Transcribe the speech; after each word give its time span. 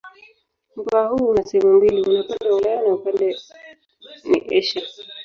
Mkoa 0.75 1.07
huu 1.07 1.25
una 1.29 1.43
sehemu 1.43 1.73
mbili: 1.73 2.01
una 2.01 2.19
upande 2.21 2.49
wa 2.51 2.55
Ulaya 2.55 2.81
na 2.81 2.93
upande 2.93 3.35
ni 4.23 4.57
Asia. 4.57 4.81